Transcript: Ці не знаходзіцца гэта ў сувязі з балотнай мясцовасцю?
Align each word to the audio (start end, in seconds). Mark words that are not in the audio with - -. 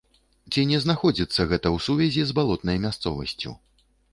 Ці 0.53 0.63
не 0.71 0.79
знаходзіцца 0.85 1.45
гэта 1.53 1.67
ў 1.75 1.85
сувязі 1.89 2.21
з 2.31 2.39
балотнай 2.43 2.77
мясцовасцю? 2.87 3.51